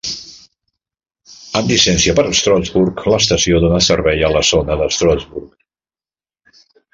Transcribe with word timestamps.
Amb 1.59 1.73
llicència 1.73 2.15
per 2.19 2.23
a 2.29 2.31
Stroudsburg, 2.39 3.03
l'estació 3.15 3.59
dona 3.67 3.83
servei 3.89 4.25
a 4.29 4.33
la 4.37 4.43
zona 4.53 4.79
de 4.81 4.89
Stroudsburg. 4.97 6.57